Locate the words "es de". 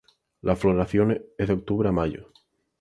1.37-1.53